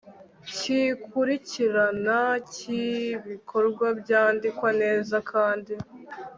[0.53, 5.73] cy ikurikirana ry ibikorwa byandikwa neza kandi